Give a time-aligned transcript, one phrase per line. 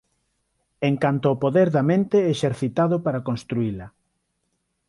[0.89, 3.87] En canto ó poder da mente exercitado para construíla.